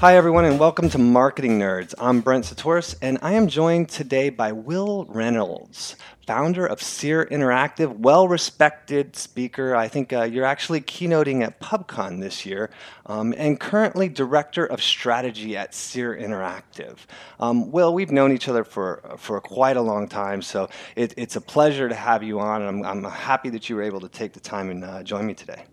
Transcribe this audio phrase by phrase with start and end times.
[0.00, 1.92] Hi, everyone, and welcome to Marketing Nerds.
[1.98, 5.94] I'm Brent Csutoras, and I am joined today by Wil Reynolds,
[6.26, 9.76] founder of Seer Interactive, well respected speaker.
[9.76, 12.70] I think uh, you're actually keynoting at PubCon this year,
[13.04, 16.96] um, and currently director of strategy at Seer Interactive.
[17.38, 21.36] Um, Wil, we've known each other for, for quite a long time, so it, it's
[21.36, 22.62] a pleasure to have you on.
[22.62, 25.26] And I'm, I'm happy that you were able to take the time and uh, join
[25.26, 25.64] me today.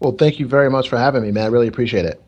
[0.00, 1.44] Well, thank you very much for having me, man.
[1.44, 2.22] I really appreciate it.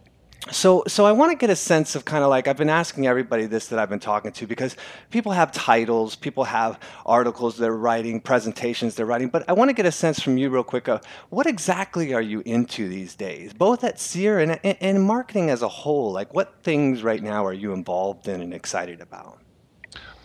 [0.50, 3.06] So, so I want to get a sense of kind of like I've been asking
[3.06, 4.76] everybody this that I've been talking to because
[5.10, 9.74] people have titles, people have articles they're writing, presentations they're writing, but I want to
[9.74, 10.88] get a sense from you real quick.
[10.88, 15.50] of what exactly are you into these days, both at Seer and, and, and marketing
[15.50, 16.12] as a whole?
[16.12, 19.40] Like, what things right now are you involved in and excited about?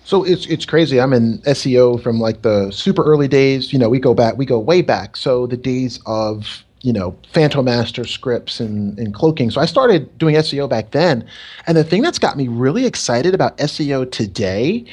[0.05, 0.99] So it's it's crazy.
[0.99, 3.71] I'm in SEO from like the super early days.
[3.71, 5.15] You know, we go back, we go way back.
[5.15, 9.49] So the days of you know, Fantomaster scripts and, and cloaking.
[9.49, 11.25] So I started doing SEO back then.
[11.65, 14.85] And the thing that's got me really excited about SEO today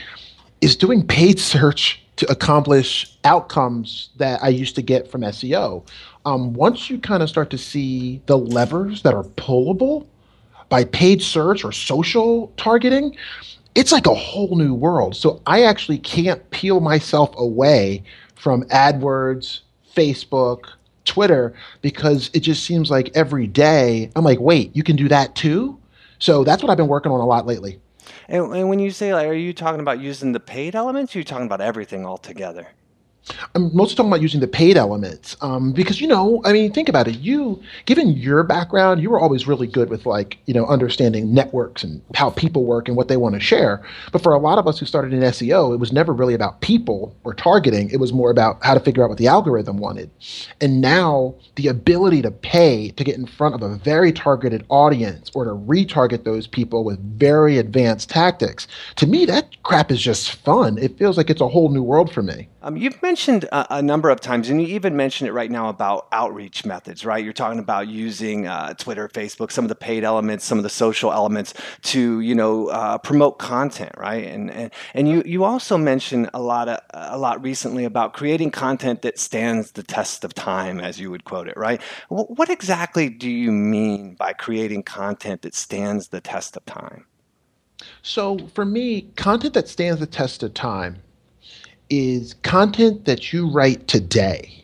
[0.60, 5.84] is doing paid search to accomplish outcomes that I used to get from SEO.
[6.24, 10.06] Um, once you kind of start to see the levers that are pullable
[10.68, 13.16] by paid search or social targeting,
[13.74, 15.16] it's like a whole new world.
[15.16, 18.04] So I actually can't peel myself away
[18.36, 19.60] from AdWords,
[19.96, 20.66] Facebook,
[21.04, 25.34] Twitter because it just seems like every day I'm like, wait, you can do that
[25.34, 25.78] too?
[26.18, 27.80] So that's what I've been working on a lot lately.
[28.28, 31.14] And, and when you say, like, are you talking about using the paid elements?
[31.14, 32.68] Are you talking about everything altogether?
[33.54, 36.88] I'm mostly talking about using the paid elements um, because you know, I mean, think
[36.88, 37.18] about it.
[37.18, 41.82] You, given your background, you were always really good with like you know understanding networks
[41.82, 43.82] and how people work and what they want to share.
[44.12, 46.60] But for a lot of us who started in SEO, it was never really about
[46.60, 47.90] people or targeting.
[47.90, 50.10] It was more about how to figure out what the algorithm wanted.
[50.60, 55.30] And now the ability to pay to get in front of a very targeted audience
[55.34, 58.66] or to retarget those people with very advanced tactics,
[58.96, 60.78] to me, that crap is just fun.
[60.78, 62.48] It feels like it's a whole new world for me.
[62.62, 65.68] Um, you've mentioned a, a, number of times, and you even mentioned it right now
[65.68, 67.24] about outreach methods, right?
[67.24, 70.70] You're talking about using uh, Twitter, Facebook, some of the paid elements, some of the
[70.70, 74.24] social elements to, you know, uh, promote content, right?
[74.24, 78.52] And and and you you also mentioned a lot of a lot recently about creating
[78.52, 81.82] content that stands the test of time, as you would quote it, right?
[82.10, 87.06] W- what exactly do you mean by creating content that stands the test of time?
[88.02, 91.02] So for me, content that stands the test of time
[91.90, 94.60] is content that you write today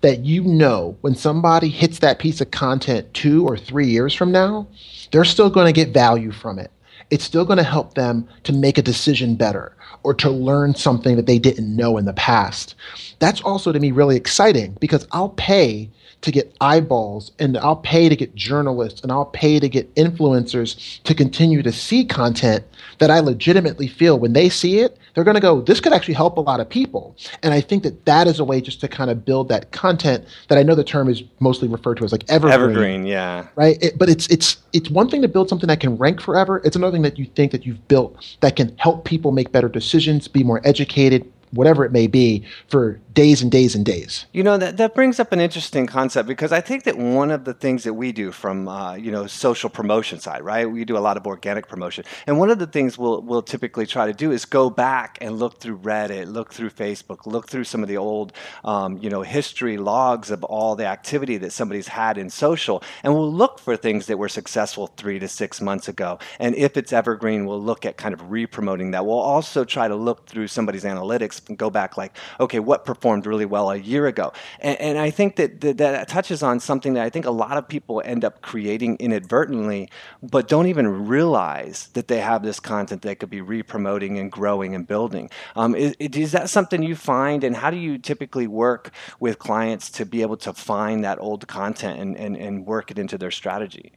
[0.00, 4.30] that you know when somebody hits that piece of content two or three years from
[4.30, 4.66] now,
[5.10, 6.70] they're still going to get value from it.
[7.10, 11.16] It's still going to help them to make a decision better or to learn something
[11.16, 12.74] that they didn't know in the past.
[13.18, 15.90] That's also to me really exciting because I'll pay
[16.20, 21.02] to get eyeballs and I'll pay to get journalists and I'll pay to get influencers
[21.04, 22.64] to continue to see content
[22.98, 26.14] that I legitimately feel when they see it, they're going to go, this could actually
[26.14, 27.16] help a lot of people.
[27.42, 30.24] And I think that that is a way just to kind of build that content
[30.48, 32.54] that I know the term is mostly referred to as like evergreen.
[32.54, 33.46] Evergreen, yeah.
[33.54, 33.82] Right.
[33.82, 36.60] It, but it's it's it's one thing to build something that can rank forever.
[36.64, 39.68] It's another thing that you think that you've built that can help people make better
[39.68, 44.26] decisions, be more educated, whatever it may be for days and days and days.
[44.32, 47.44] You know that that brings up an interesting concept because I think that one of
[47.44, 50.70] the things that we do from uh, you know social promotion side, right?
[50.70, 53.86] We do a lot of organic promotion, and one of the things we'll we'll typically
[53.86, 57.64] try to do is go back and look through Reddit, look through Facebook, look through
[57.64, 58.32] some of the old
[58.64, 63.12] um, you know history logs of all the activity that somebody's had in social, and
[63.14, 66.92] we'll look for things that were successful three to six months ago, and if it's
[66.92, 69.04] evergreen, we'll look at kind of re-promoting that.
[69.04, 73.26] We'll also try to look through somebody's analytics and go back like, okay, what performed
[73.26, 74.32] really well a year ago.
[74.60, 77.56] And, and I think that, that that touches on something that I think a lot
[77.56, 79.90] of people end up creating inadvertently,
[80.22, 84.74] but don't even realize that they have this content they could be re-promoting and growing
[84.74, 85.30] and building.
[85.56, 89.90] Um, is, is that something you find, and how do you typically work with clients
[89.90, 93.30] to be able to find that old content and, and, and work it into their
[93.30, 93.92] strategy?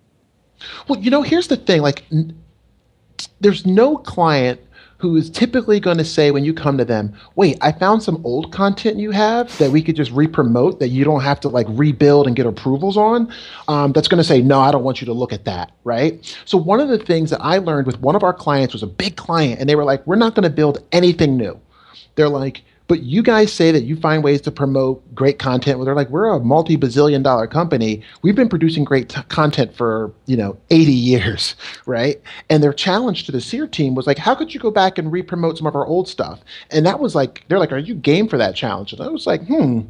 [0.87, 2.37] Well, you know, here's the thing like, n-
[3.39, 4.59] there's no client
[5.01, 8.21] who is typically going to say when you come to them, "Wait, I found some
[8.23, 11.65] old content you have that we could just re-promote that you don't have to like
[11.69, 13.31] rebuild and get approvals on."
[13.67, 16.37] Um, that's going to say, "No, I don't want you to look at that." Right.
[16.45, 18.87] So one of the things that I learned with one of our clients was a
[18.87, 21.59] big client, and they were like, "We're not going to build anything new."
[22.15, 25.77] They're like, but you guys say that you find ways to promote great content.
[25.77, 28.01] Well, they're like, we're a multi-bazillion dollar company.
[28.21, 31.55] We've been producing great t- content for, you know, 80 years,
[31.85, 32.21] right?
[32.49, 35.11] And their challenge to the SEER team was like, how could you go back and
[35.11, 36.41] re-promote some of our old stuff?
[36.69, 38.93] And that was like, they're like, are you game for that challenge?
[38.93, 39.81] And I was like, hmm,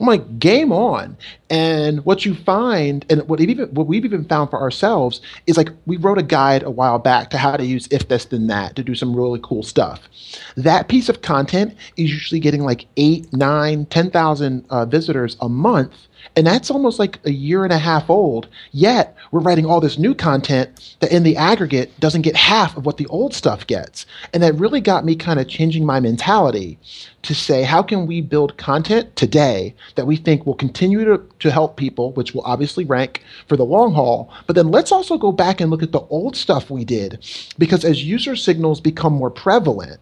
[0.00, 1.16] I'm like, game on.
[1.50, 5.68] And what you find, and what even what we've even found for ourselves is like
[5.86, 8.74] we wrote a guide a while back to how to use if this then that
[8.74, 10.00] to do some really cool stuff.
[10.56, 15.48] That piece of content is usually getting like eight, nine, ten thousand uh, visitors a
[15.48, 15.94] month
[16.36, 18.48] and that's almost like a year and a half old.
[18.72, 22.86] Yet we're writing all this new content that in the aggregate doesn't get half of
[22.86, 24.06] what the old stuff gets.
[24.32, 26.78] And that really got me kind of changing my mentality
[27.22, 31.50] to say, how can we build content today that we think will continue to, to
[31.50, 34.32] help people, which will obviously rank for the long haul?
[34.46, 37.24] But then let's also go back and look at the old stuff we did.
[37.58, 40.00] Because as user signals become more prevalent,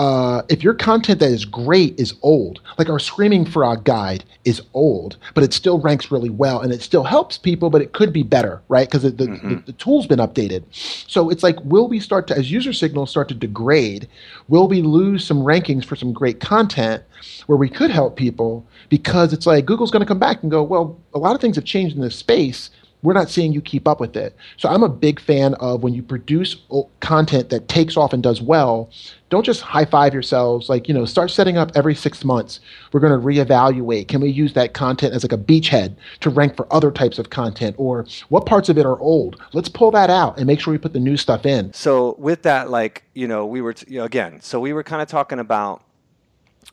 [0.00, 4.62] uh, if your content that is great is old, like our Screaming Frog guide is
[4.72, 8.10] old, but it still ranks really well and it still helps people, but it could
[8.10, 8.88] be better, right?
[8.88, 9.48] Because the, mm-hmm.
[9.50, 10.64] the, the, tool's been updated.
[11.06, 14.08] So it's like, will we start to, as user signals start to degrade,
[14.48, 17.02] will we lose some rankings for some great content
[17.44, 18.66] where we could help people?
[18.88, 21.56] Because it's like Google's going to come back and go, well, a lot of things
[21.56, 22.70] have changed in this space
[23.02, 24.36] we're not seeing you keep up with it.
[24.56, 26.56] So I'm a big fan of when you produce
[27.00, 28.90] content that takes off and does well,
[29.30, 30.68] don't just high five yourselves.
[30.68, 32.60] Like, you know, start setting up every six months.
[32.92, 34.08] We're going to reevaluate.
[34.08, 37.30] Can we use that content as like a beachhead to rank for other types of
[37.30, 37.76] content?
[37.78, 39.40] Or what parts of it are old?
[39.52, 41.72] Let's pull that out and make sure we put the new stuff in.
[41.72, 45.08] So, with that, like, you know, we were, t- again, so we were kind of
[45.08, 45.82] talking about,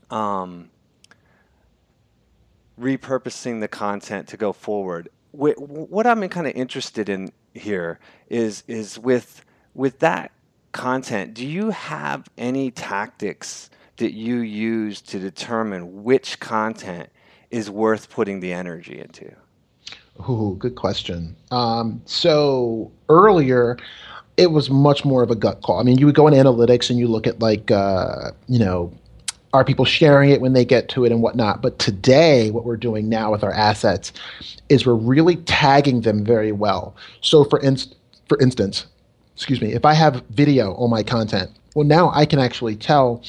[0.10, 0.70] um,
[2.80, 8.00] repurposing the content to go forward what I'm kind of interested in here
[8.30, 9.46] is is with
[9.76, 10.32] with that
[10.72, 11.34] content.
[11.34, 17.10] Do you have any tactics that you use to determine which content
[17.52, 19.32] is worth putting the energy into?
[20.30, 21.36] Ooh, good question.
[21.52, 23.78] Um, so earlier,
[24.38, 25.80] it was much more of a gut call.
[25.80, 28.92] I mean, you would go in analytics and you look at like, uh, you know,
[29.54, 31.62] are people sharing it when they get to it and whatnot?
[31.62, 34.12] But today, what we're doing now with our assets
[34.70, 36.96] is we're really tagging them very well.
[37.22, 37.96] So, for inst-
[38.28, 38.86] for instance,
[39.36, 43.24] excuse me, if I have video on my content, well, now I can actually tell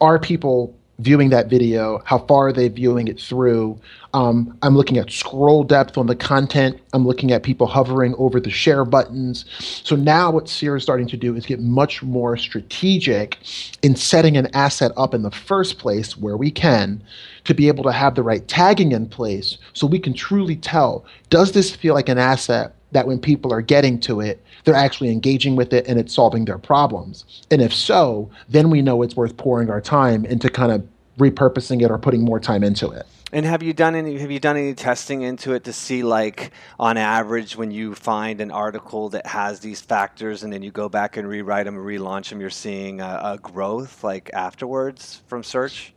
[0.00, 3.78] are people viewing that video, how far are they viewing it through.
[4.14, 6.80] Um, I'm looking at scroll depth on the content.
[6.92, 9.44] I'm looking at people hovering over the share buttons.
[9.60, 13.38] So now what SEER is starting to do is get much more strategic
[13.82, 17.00] in setting an asset up in the first place where we can
[17.44, 21.04] to be able to have the right tagging in place so we can truly tell
[21.30, 25.10] does this feel like an asset that when people are getting to it, they're actually
[25.10, 27.24] engaging with it and it's solving their problems.
[27.50, 30.86] And if so, then we know it's worth pouring our time into kind of
[31.18, 33.06] repurposing it or putting more time into it.
[33.30, 36.50] And have you done any have you done any testing into it to see like
[36.80, 40.88] on average when you find an article that has these factors and then you go
[40.88, 45.42] back and rewrite them and relaunch them, you're seeing a, a growth like afterwards from
[45.42, 45.92] search?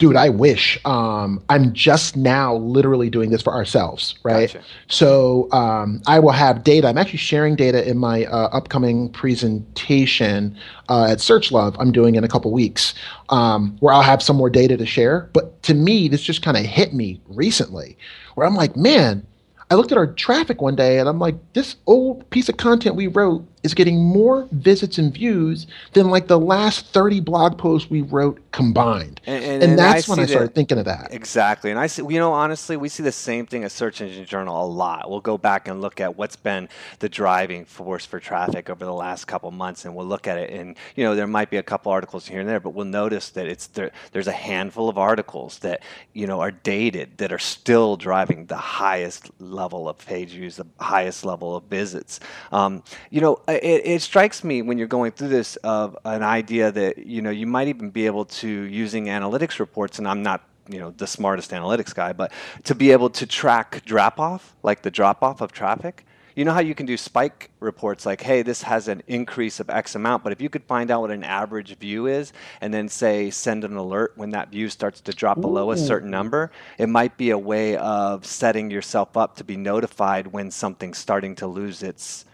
[0.00, 0.80] Dude, I wish.
[0.86, 4.50] Um, I'm just now literally doing this for ourselves, right?
[4.50, 4.64] Gotcha.
[4.88, 6.88] So um, I will have data.
[6.88, 10.56] I'm actually sharing data in my uh, upcoming presentation
[10.88, 11.76] uh, at SearchLove.
[11.78, 12.94] I'm doing in a couple weeks,
[13.28, 15.28] um, where I'll have some more data to share.
[15.34, 17.98] But to me, this just kind of hit me recently,
[18.36, 19.26] where I'm like, man,
[19.70, 22.96] I looked at our traffic one day and I'm like, this old piece of content
[22.96, 27.88] we wrote is getting more visits and views than like the last 30 blog posts
[27.88, 29.20] we wrote combined.
[29.26, 31.08] And, and, and that's I when I started that, thinking of that.
[31.12, 31.70] Exactly.
[31.70, 34.64] And I see, you know, honestly, we see the same thing at Search Engine Journal
[34.64, 35.10] a lot.
[35.10, 38.92] We'll go back and look at what's been the driving force for traffic over the
[38.92, 40.50] last couple months and we'll look at it.
[40.50, 43.30] And, you know, there might be a couple articles here and there, but we'll notice
[43.30, 47.38] that it's there, there's a handful of articles that, you know, are dated that are
[47.38, 52.20] still driving the highest level of page views, the highest level of visits.
[52.52, 56.72] Um, you know, it, it strikes me when you're going through this of an idea
[56.72, 60.44] that you know you might even be able to using analytics reports, and I'm not
[60.68, 62.32] you know the smartest analytics guy, but
[62.64, 66.06] to be able to track drop off, like the drop off of traffic.
[66.36, 69.68] You know how you can do spike reports like, hey, this has an increase of
[69.68, 72.88] X amount, but if you could find out what an average view is and then
[72.88, 75.42] say send an alert when that view starts to drop Ooh.
[75.42, 79.56] below a certain number, it might be a way of setting yourself up to be
[79.56, 82.24] notified when something's starting to lose its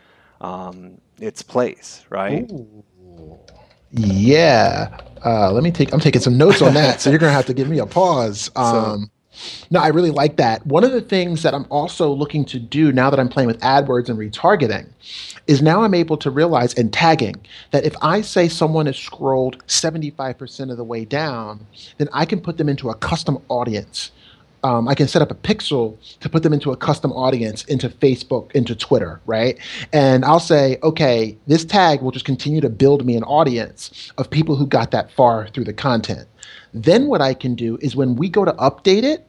[0.42, 2.50] um, its place, right?
[2.50, 2.84] Ooh.
[3.90, 4.98] Yeah.
[5.24, 5.92] Uh, let me take.
[5.92, 8.50] I'm taking some notes on that, so you're gonna have to give me a pause.
[8.56, 9.10] Um,
[9.70, 10.66] no, I really like that.
[10.66, 13.60] One of the things that I'm also looking to do now that I'm playing with
[13.60, 14.88] AdWords and retargeting
[15.46, 17.36] is now I'm able to realize and tagging
[17.70, 21.66] that if I say someone has scrolled 75% of the way down,
[21.98, 24.10] then I can put them into a custom audience.
[24.66, 27.88] Um, I can set up a pixel to put them into a custom audience into
[27.88, 29.56] Facebook, into Twitter, right?
[29.92, 34.28] And I'll say, okay, this tag will just continue to build me an audience of
[34.28, 36.26] people who got that far through the content.
[36.74, 39.25] Then what I can do is when we go to update it,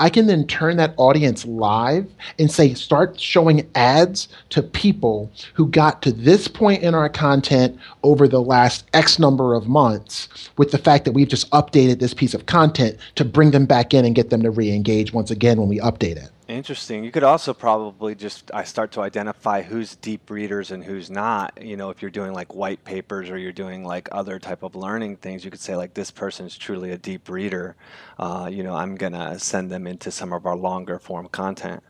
[0.00, 2.06] I can then turn that audience live
[2.38, 7.78] and say, start showing ads to people who got to this point in our content
[8.02, 12.14] over the last X number of months with the fact that we've just updated this
[12.14, 15.30] piece of content to bring them back in and get them to re engage once
[15.30, 16.30] again when we update it.
[16.48, 17.04] Interesting.
[17.04, 21.62] You could also probably just I start to identify who's deep readers and who's not.
[21.62, 24.74] You know, if you're doing like white papers or you're doing like other type of
[24.74, 27.76] learning things, you could say like this person is truly a deep reader.
[28.18, 31.82] Uh, you know, I'm gonna send them into some of our longer form content.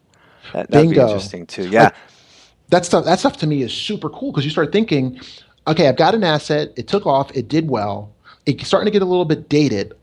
[0.52, 1.68] That, that'd be interesting too.
[1.68, 1.90] Yeah.
[2.70, 5.20] that stuff that stuff to me is super cool because you start thinking,
[5.68, 8.12] okay, I've got an asset, it took off, it did well,
[8.44, 9.94] it's starting to get a little bit dated.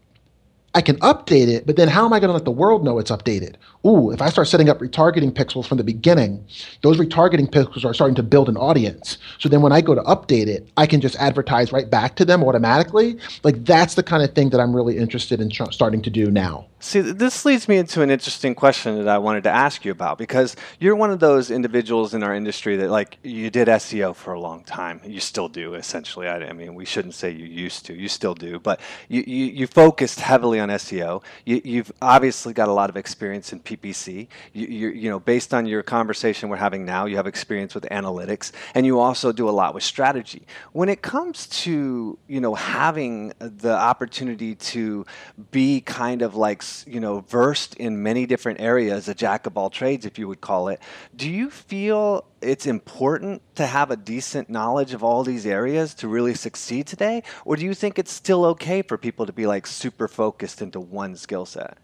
[0.75, 3.00] I can update it, but then how am I going to let the world know
[3.00, 3.55] it's updated?
[3.86, 6.46] Ooh, if I start setting up retargeting pixels from the beginning,
[6.82, 9.17] those retargeting pixels are starting to build an audience.
[9.39, 12.25] So then when I go to update it, I can just advertise right back to
[12.25, 13.17] them automatically.
[13.44, 16.29] Like that's the kind of thing that I'm really interested in tr- starting to do
[16.29, 16.67] now.
[16.82, 20.17] See, this leads me into an interesting question that I wanted to ask you about
[20.17, 24.34] because you're one of those individuals in our industry that, like, you did SEO for
[24.34, 25.00] a long time.
[25.05, 26.27] You still do, essentially.
[26.27, 27.94] I, mean, we shouldn't say you used to.
[27.94, 31.24] You still do, but you, you, you focused heavily on SEO.
[31.46, 34.27] You, you've obviously got a lot of experience in PPC.
[34.51, 37.86] You, you, you know, based on your conversation we're having now, you have experience with
[37.86, 40.46] analytics, and you also do a lot with strategy.
[40.74, 45.05] When it comes to, you know, having the opportunity to
[45.51, 49.70] be kind of like you know versed in many different areas, a jack of all
[49.70, 50.80] trades, if you would call it.
[51.16, 56.08] Do you feel it's important to have a decent knowledge of all these areas to
[56.08, 59.66] really succeed today, or do you think it's still okay for people to be like
[59.68, 61.78] super focused into one skill set?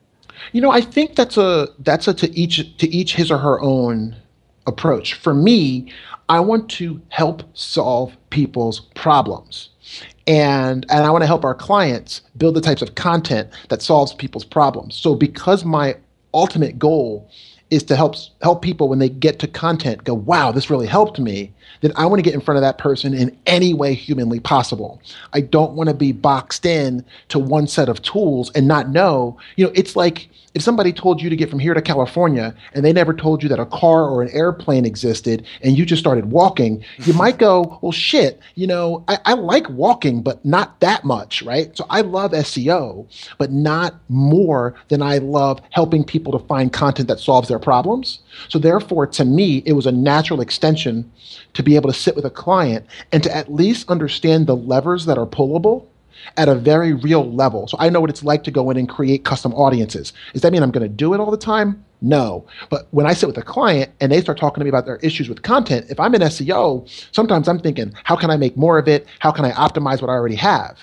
[0.52, 3.60] You know, I think that's a that's a to each to each his or her
[3.62, 4.16] own
[4.68, 5.16] approach.
[5.16, 5.92] For me,
[6.30, 9.70] I want to help solve people's problems.
[10.28, 14.14] And and I want to help our clients build the types of content that solves
[14.14, 14.96] people's problems.
[14.96, 15.96] So because my
[16.34, 17.30] ultimate goal
[17.72, 21.20] is to help help people when they get to content go, wow, this really helped
[21.20, 24.42] me, then I want to get in front of that person in any way humanly
[24.42, 25.02] possible.
[25.34, 29.38] I don't want to be boxed in to one set of tools and not know,
[29.56, 32.84] you know, it's like if somebody told you to get from here to California and
[32.84, 36.32] they never told you that a car or an airplane existed and you just started
[36.32, 41.06] walking, you might go, well, shit, you know, I, I like walking, but not that
[41.06, 41.76] much, right?
[41.78, 47.08] So I love SEO, but not more than I love helping people to find content
[47.08, 48.20] that solves their problems.
[48.50, 51.10] So therefore, to me, it was a natural extension
[51.54, 55.06] to be able to sit with a client and to at least understand the levers
[55.06, 55.88] that are pullable
[56.38, 57.68] at a very real level.
[57.68, 60.14] So I know what it's like to go in and create custom audiences.
[60.34, 61.84] Does that mean I'm going to do it all the time?
[62.02, 62.46] No.
[62.70, 64.98] But when I sit with a client and they start talking to me about their
[64.98, 68.80] issues with content, if I'm in SEO, sometimes I'm thinking, how can I make more
[68.80, 69.08] of it?
[69.20, 70.80] How can I optimize what I already have?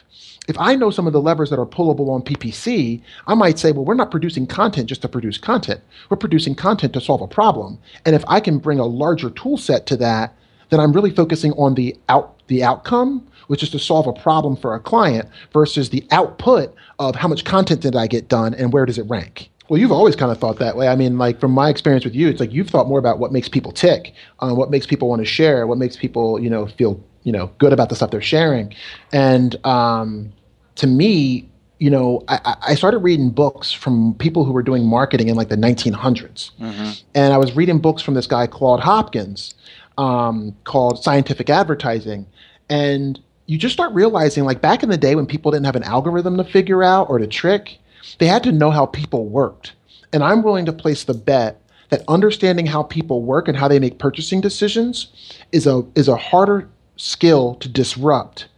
[0.49, 3.71] If I know some of the levers that are pullable on PPC, I might say,
[3.71, 5.81] well, we're not producing content just to produce content.
[6.09, 7.79] We're producing content to solve a problem.
[8.07, 10.35] And if I can bring a larger tool set to that,
[10.71, 14.57] then I'm really focusing on the out the outcome, which is to solve a problem
[14.57, 18.73] for a client, versus the output of how much content did I get done and
[18.73, 19.51] where does it rank.
[19.69, 20.89] Well, you've always kind of thought that way.
[20.89, 23.33] I mean, like from my experience with you, it's like you've thought more about what
[23.33, 26.67] makes people tick, uh, what makes people want to share, what makes people, you know,
[26.67, 28.75] feel, you know, good about the stuff they're sharing.
[29.13, 30.33] And um,
[30.77, 35.29] to me, you know, I, I, started reading books from people who were doing marketing
[35.29, 36.51] in like the 1900s.
[36.59, 36.91] Mm-hmm.
[37.15, 39.55] And I was reading books from this guy, Claude Hopkins,
[39.97, 42.27] um, called Scientific Advertising.
[42.69, 45.83] And you just start realizing, like back in the day when people didn't have an
[45.83, 47.79] algorithm to figure out or to trick,
[48.19, 49.73] they had to know how people worked.
[50.13, 53.79] And I'm willing to place the bet that understanding how people work and how they
[53.79, 55.09] make purchasing decisions
[55.51, 58.49] is a is a harder skill to disrupt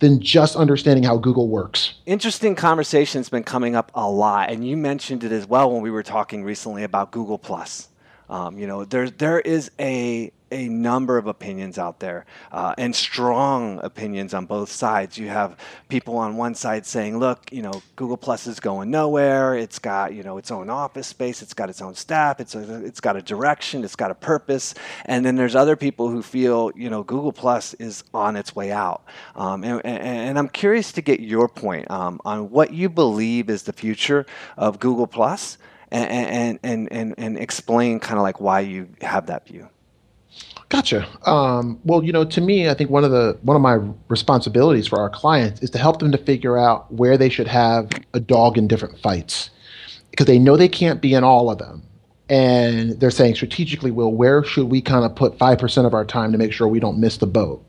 [0.00, 1.94] than just understanding how Google works.
[2.06, 5.90] Interesting conversation's been coming up a lot, and you mentioned it as well when we
[5.92, 7.89] were talking recently about Google Plus.
[8.30, 12.94] Um, you know, there there is a a number of opinions out there uh, and
[12.94, 15.16] strong opinions on both sides.
[15.16, 15.56] You have
[15.88, 19.54] people on one side saying, look, you know, Google Plus is going nowhere.
[19.54, 21.42] It's got, you know, its own office space.
[21.42, 22.40] It's got its own staff.
[22.40, 23.84] It's, a, it's got a direction.
[23.84, 24.74] It's got a purpose.
[25.04, 28.72] And then there's other people who feel, you know, Google Plus is on its way
[28.72, 29.04] out.
[29.36, 33.50] Um, and, and, and, I'm curious to get your point um, on what you believe
[33.50, 35.58] is the future of Google Plus
[35.90, 39.68] and, and, and, and explain kind of like why you have that view.
[40.68, 41.08] Gotcha.
[41.28, 43.78] Um, well, you know, to me, I think one of the one of my
[44.08, 47.90] responsibilities for our clients is to help them to figure out where they should have
[48.14, 49.50] a dog in different fights,
[50.12, 51.82] because they know they can't be in all of them,
[52.28, 56.04] and they're saying strategically, well, where should we kind of put five percent of our
[56.04, 57.66] time to make sure we don't miss the boat?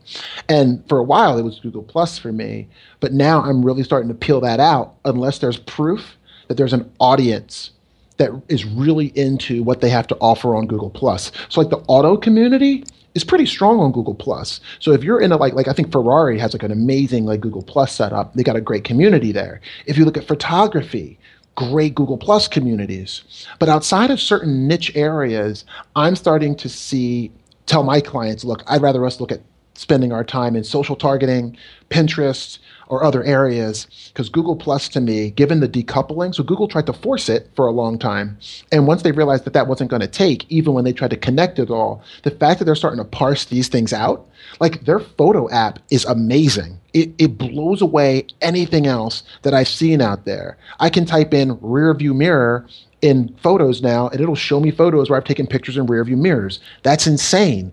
[0.48, 2.68] And for a while, it was Google Plus for me,
[3.00, 4.94] but now I'm really starting to peel that out.
[5.04, 7.72] Unless there's proof that there's an audience
[8.18, 11.32] that is really into what they have to offer on Google Plus.
[11.48, 14.60] So like the auto community is pretty strong on Google Plus.
[14.78, 17.40] So if you're in a like like I think Ferrari has like an amazing like
[17.40, 18.34] Google Plus setup.
[18.34, 19.60] They got a great community there.
[19.86, 21.18] If you look at photography,
[21.54, 23.46] great Google Plus communities.
[23.58, 25.64] But outside of certain niche areas,
[25.96, 27.30] I'm starting to see
[27.66, 29.40] tell my clients, look, I'd rather us look at
[29.74, 31.56] spending our time in social targeting,
[31.90, 32.58] Pinterest,
[32.88, 36.92] or other areas because Google Plus to me, given the decoupling, so Google tried to
[36.92, 38.38] force it for a long time.
[38.70, 41.16] And once they realized that that wasn't going to take, even when they tried to
[41.16, 44.28] connect it all, the fact that they're starting to parse these things out,
[44.60, 46.78] like their photo app is amazing.
[46.92, 50.58] It, it blows away anything else that I've seen out there.
[50.80, 52.66] I can type in rear view mirror
[53.00, 56.16] in photos now and it'll show me photos where I've taken pictures in rear view
[56.16, 56.60] mirrors.
[56.82, 57.72] That's insane.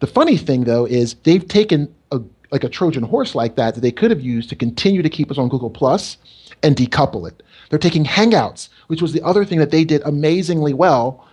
[0.00, 1.92] The funny thing though is they've taken
[2.56, 5.30] like a Trojan horse like that that they could have used to continue to keep
[5.30, 6.16] us on Google Plus
[6.62, 7.42] and decouple it.
[7.68, 11.26] They're taking Hangouts, which was the other thing that they did amazingly well,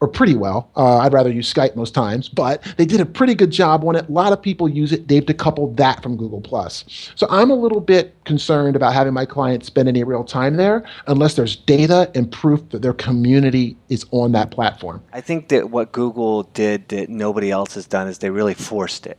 [0.00, 0.70] or pretty well.
[0.76, 3.96] Uh, I'd rather use Skype most times, but they did a pretty good job on
[3.96, 4.06] it.
[4.06, 5.08] A lot of people use it.
[5.08, 6.84] They've decoupled that from Google Plus.
[7.14, 10.84] So I'm a little bit concerned about having my clients spend any real time there
[11.06, 15.02] unless there's data and proof that their community is on that platform.
[15.14, 19.06] I think that what Google did that nobody else has done is they really forced
[19.06, 19.18] it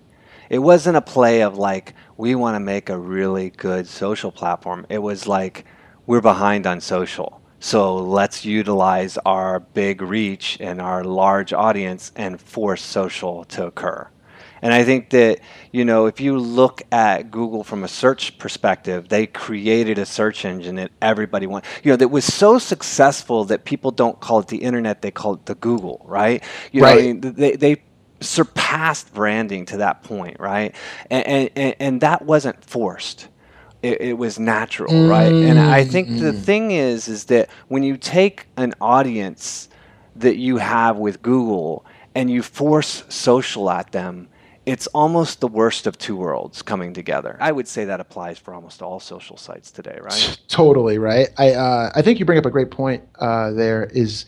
[0.50, 4.86] it wasn't a play of like we want to make a really good social platform.
[4.90, 5.66] It was like
[6.06, 7.42] we're behind on social.
[7.60, 14.08] So let's utilize our big reach and our large audience and force social to occur.
[14.62, 15.40] And I think that,
[15.72, 20.46] you know, if you look at Google from a search perspective, they created a search
[20.46, 24.48] engine that everybody wants, you know, that was so successful that people don't call it
[24.48, 26.44] the internet, they call it the Google, right?
[26.72, 26.96] You right.
[26.96, 27.84] know, I mean, they, they
[28.20, 30.76] surpassed branding to that point, right?
[31.10, 33.28] And, and, and that wasn't forced.
[33.84, 35.10] It, it was natural, mm-hmm.
[35.10, 35.32] right?
[35.32, 36.42] And I think the mm-hmm.
[36.42, 39.70] thing is, is that when you take an audience
[40.16, 44.30] that you have with Google and you force social at them,
[44.66, 47.38] it's almost the worst of two worlds coming together.
[47.40, 50.38] I would say that applies for almost all social sites today, right?
[50.50, 51.30] Totally, right?
[51.38, 53.86] I uh, I think you bring up a great point uh, there.
[53.86, 54.26] Is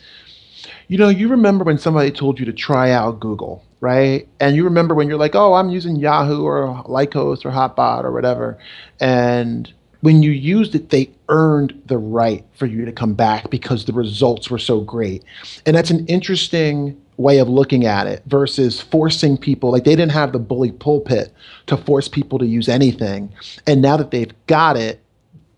[0.87, 4.27] you know, you remember when somebody told you to try out Google, right?
[4.39, 8.11] And you remember when you're like, oh, I'm using Yahoo or Lycos or Hotbot or
[8.11, 8.57] whatever.
[8.99, 13.85] And when you used it, they earned the right for you to come back because
[13.85, 15.23] the results were so great.
[15.65, 20.13] And that's an interesting way of looking at it versus forcing people like they didn't
[20.13, 21.33] have the bully pulpit
[21.67, 23.29] to force people to use anything
[23.67, 25.01] and now that they've got it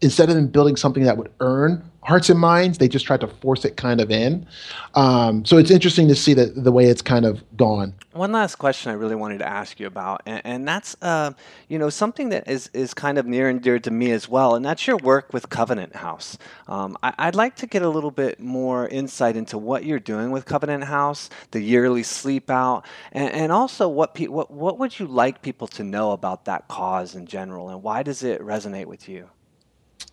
[0.02, 2.78] instead of them building something that would earn hearts and minds.
[2.78, 4.48] They just tried to force it kind of in.
[4.96, 7.94] Um, so it's interesting to see that the way it's kind of gone.
[8.14, 11.32] One last question I really wanted to ask you about, and, and that's uh,
[11.70, 14.56] you know something that is is kind of near and dear to me as well,
[14.56, 16.38] and that's your work with Covenant House.
[16.68, 20.32] Um, I, would like to get a little bit more insight into what you're doing
[20.32, 25.00] with Covenant House, the yearly sleep out, and, and also what, pe- what what would
[25.00, 28.88] you like people to know about that cause in general, and why does it resonate
[28.88, 29.30] with you?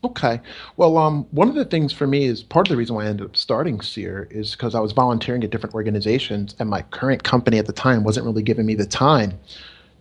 [0.05, 0.41] Okay.
[0.77, 3.09] Well, um, one of the things for me is part of the reason why I
[3.09, 7.25] ended up starting SEER is because I was volunteering at different organizations, and my current
[7.25, 9.39] company at the time wasn't really giving me the time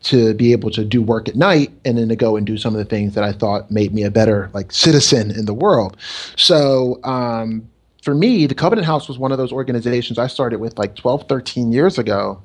[0.03, 2.75] to be able to do work at night and then to go and do some
[2.75, 5.97] of the things that I thought made me a better like citizen in the world.
[6.35, 7.67] So um,
[8.03, 11.27] for me, the Covenant House was one of those organizations I started with like 12,
[11.27, 12.39] 13 years ago.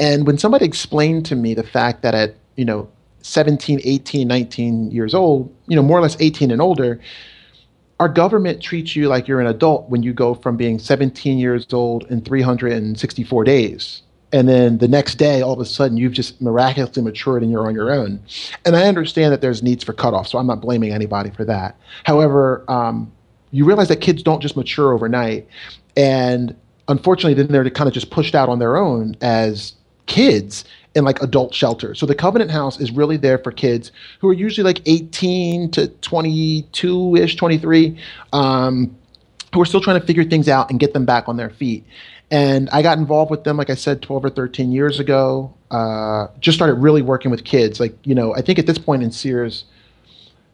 [0.00, 2.88] And when somebody explained to me the fact that at you know
[3.26, 7.00] 17, 18, 19 years old, you know, more or less 18 and older,
[7.98, 11.66] our government treats you like you're an adult when you go from being 17 years
[11.72, 14.02] old in 364 days.
[14.32, 17.66] And then the next day, all of a sudden, you've just miraculously matured and you're
[17.66, 18.20] on your own.
[18.64, 21.76] And I understand that there's needs for cutoff, so I'm not blaming anybody for that.
[22.04, 23.10] However, um,
[23.50, 25.48] you realize that kids don't just mature overnight.
[25.96, 26.54] And
[26.88, 29.74] unfortunately, then they're kind of just pushed out on their own as
[30.06, 30.64] kids
[30.96, 32.00] in like adult shelters.
[32.00, 35.88] So the Covenant House is really there for kids who are usually like 18 to
[35.88, 37.98] 22 ish, 23,
[38.32, 38.96] um,
[39.52, 41.84] who are still trying to figure things out and get them back on their feet.
[42.30, 45.52] And I got involved with them, like I said, 12 or 13 years ago.
[45.70, 47.78] Uh, just started really working with kids.
[47.78, 49.64] Like, you know, I think at this point in Seer's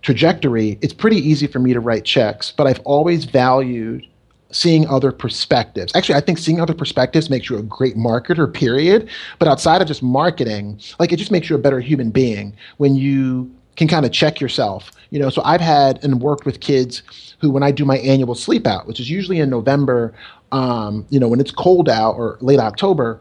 [0.03, 4.05] trajectory, it's pretty easy for me to write checks, but I've always valued
[4.53, 5.93] seeing other perspectives.
[5.97, 9.09] Actually, I think seeing other perspectives makes you a great marketer, period.
[9.39, 12.95] But outside of just marketing, like it just makes you a better human being when
[12.95, 14.93] you can kind of check yourself.
[15.11, 17.03] You know, so I've had and worked with kids
[17.41, 20.15] who, when I do my annual sleep out, which is usually in November,
[20.53, 23.21] um, you know, when it's cold out or late October,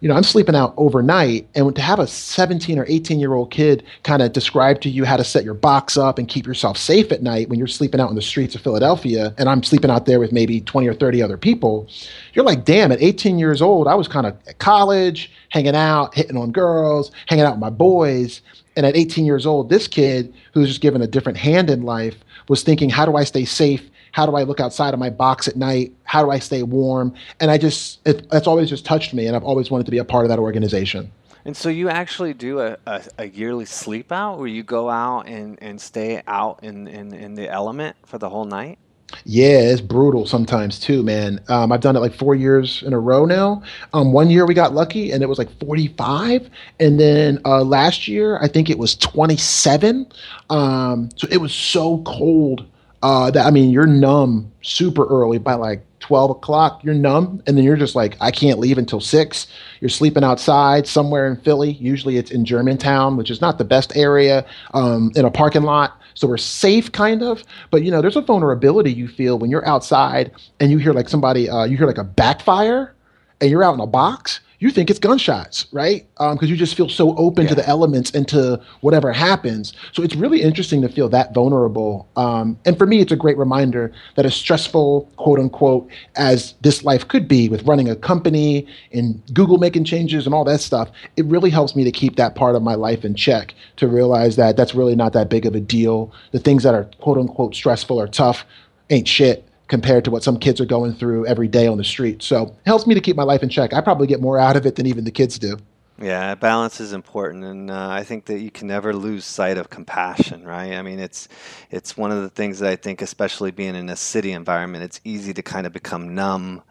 [0.00, 3.50] you know, I'm sleeping out overnight, and to have a 17 or 18 year old
[3.50, 6.76] kid kind of describe to you how to set your box up and keep yourself
[6.76, 9.90] safe at night when you're sleeping out in the streets of Philadelphia, and I'm sleeping
[9.90, 11.88] out there with maybe 20 or 30 other people,
[12.34, 16.14] you're like, damn, at 18 years old, I was kind of at college, hanging out,
[16.14, 18.40] hitting on girls, hanging out with my boys.
[18.76, 22.16] And at 18 years old, this kid who's just given a different hand in life
[22.48, 25.48] was thinking, how do I stay safe how do I look outside of my box
[25.48, 25.92] at night?
[26.04, 27.14] How do I stay warm?
[27.40, 29.98] And I just, it, that's always just touched me, and I've always wanted to be
[29.98, 31.10] a part of that organization.
[31.44, 35.28] And so you actually do a, a, a, yearly sleep out where you go out
[35.28, 38.78] and, and stay out in, in, in the element for the whole night?
[39.24, 41.40] Yeah, it's brutal sometimes too, man.
[41.48, 43.62] Um, I've done it like four years in a row now.
[43.94, 46.50] Um, one year we got lucky and it was like 45.
[46.80, 50.06] And then uh, last year, I think it was 27.
[50.50, 52.66] Um, so it was so cold
[53.02, 56.82] uh, that I mean, you're numb super early by like 12 o'clock.
[56.84, 59.46] You're numb, and then you're just like, I can't leave until six.
[59.80, 61.72] You're sleeping outside somewhere in Philly.
[61.72, 66.00] Usually, it's in Germantown, which is not the best area, um, in a parking lot.
[66.14, 67.44] So we're safe, kind of.
[67.70, 71.08] But you know, there's a vulnerability you feel when you're outside and you hear like
[71.08, 72.94] somebody, uh, you hear like a backfire,
[73.40, 76.06] and you're out in a box you think it's gunshots, right?
[76.14, 77.50] Because um, you just feel so open yeah.
[77.50, 79.72] to the elements and to whatever happens.
[79.92, 82.08] So it's really interesting to feel that vulnerable.
[82.16, 86.82] Um, and for me, it's a great reminder that as stressful, quote unquote, as this
[86.82, 90.90] life could be with running a company and Google making changes and all that stuff,
[91.16, 94.34] it really helps me to keep that part of my life in check to realize
[94.36, 96.12] that that's really not that big of a deal.
[96.32, 98.44] The things that are quote unquote stressful or tough
[98.90, 102.22] ain't shit compared to what some kids are going through every day on the street.
[102.22, 103.72] So it helps me to keep my life in check.
[103.72, 105.58] I probably get more out of it than even the kids do.
[106.00, 109.68] Yeah, balance is important, and uh, I think that you can never lose sight of
[109.68, 110.74] compassion, right?
[110.74, 111.26] I mean, it's
[111.72, 115.00] it's one of the things that I think, especially being in a city environment, it's
[115.02, 116.62] easy to kind of become numb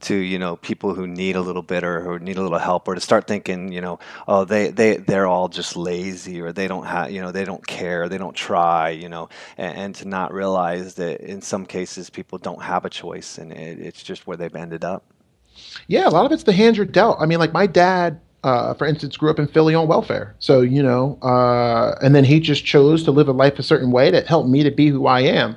[0.00, 2.86] to you know people who need a little bit or who need a little help
[2.86, 6.68] or to start thinking you know oh they they they're all just lazy or they
[6.68, 10.06] don't have you know they don't care they don't try you know and, and to
[10.06, 14.26] not realize that in some cases people don't have a choice and it, it's just
[14.26, 15.04] where they've ended up
[15.86, 18.74] yeah a lot of it's the hands you're dealt i mean like my dad uh,
[18.74, 20.34] for instance, grew up in Philly on welfare.
[20.38, 23.90] So, you know, uh, and then he just chose to live a life a certain
[23.90, 25.56] way that helped me to be who I am.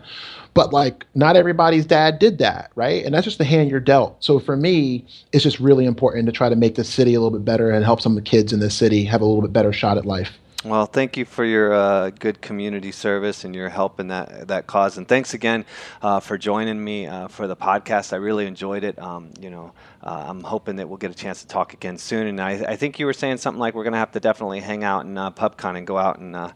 [0.54, 3.06] But like, not everybody's dad did that, right?
[3.06, 4.24] And that's just the hand you're dealt.
[4.24, 7.38] So for me, it's just really important to try to make the city a little
[7.38, 9.54] bit better and help some of the kids in the city have a little bit
[9.54, 10.32] better shot at life.
[10.66, 14.66] Well, thank you for your uh, good community service and your help in that that
[14.66, 14.98] cause.
[14.98, 15.66] And thanks again
[16.02, 18.12] uh, for joining me uh, for the podcast.
[18.12, 18.98] I really enjoyed it.
[18.98, 22.26] Um, you know, uh, I'm hoping that we'll get a chance to talk again soon.
[22.26, 24.60] And I, I think you were saying something like we're going to have to definitely
[24.60, 26.52] hang out in uh, PubCon and go out and uh,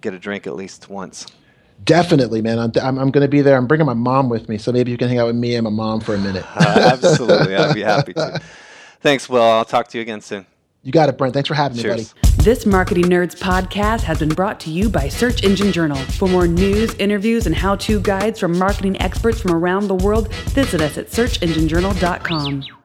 [0.00, 1.26] get a drink at least once.
[1.84, 2.58] Definitely, man.
[2.58, 3.56] I'm, I'm, I'm going to be there.
[3.56, 5.64] I'm bringing my mom with me, so maybe you can hang out with me and
[5.64, 6.44] my mom for a minute.
[6.54, 8.40] uh, absolutely, I'd be happy to.
[9.00, 9.42] Thanks, Wil.
[9.42, 10.46] I'll talk to you again soon.
[10.82, 11.32] You got it, Brent.
[11.34, 12.14] Thanks for having Cheers.
[12.14, 12.42] me, buddy.
[12.42, 15.96] This Marketing Nerds podcast has been brought to you by Search Engine Journal.
[15.96, 20.32] For more news, interviews, and how to guides from marketing experts from around the world,
[20.34, 22.81] visit us at searchenginejournal.com.